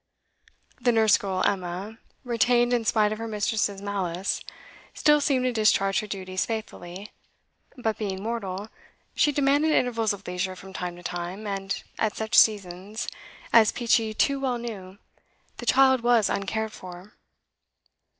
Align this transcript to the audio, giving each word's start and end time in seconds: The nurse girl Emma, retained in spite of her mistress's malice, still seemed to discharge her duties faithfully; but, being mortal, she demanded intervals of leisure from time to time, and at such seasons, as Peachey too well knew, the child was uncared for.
The 0.79 0.91
nurse 0.91 1.15
girl 1.19 1.43
Emma, 1.45 1.99
retained 2.23 2.73
in 2.73 2.85
spite 2.85 3.11
of 3.11 3.19
her 3.19 3.27
mistress's 3.27 3.83
malice, 3.83 4.41
still 4.95 5.21
seemed 5.21 5.45
to 5.45 5.51
discharge 5.53 5.99
her 5.99 6.07
duties 6.07 6.43
faithfully; 6.43 7.11
but, 7.77 7.99
being 7.99 8.23
mortal, 8.23 8.69
she 9.13 9.31
demanded 9.31 9.73
intervals 9.73 10.11
of 10.11 10.25
leisure 10.25 10.55
from 10.55 10.73
time 10.73 10.95
to 10.95 11.03
time, 11.03 11.45
and 11.45 11.83
at 11.99 12.15
such 12.17 12.33
seasons, 12.33 13.07
as 13.53 13.71
Peachey 13.71 14.15
too 14.15 14.39
well 14.39 14.57
knew, 14.57 14.97
the 15.57 15.67
child 15.67 16.01
was 16.01 16.31
uncared 16.31 16.71
for. 16.73 17.13